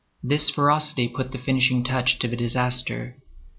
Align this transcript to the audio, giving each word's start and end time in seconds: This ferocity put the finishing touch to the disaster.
This 0.23 0.49
ferocity 0.49 1.07
put 1.07 1.31
the 1.31 1.37
finishing 1.37 1.83
touch 1.83 2.17
to 2.17 2.27
the 2.27 2.35
disaster. 2.35 3.17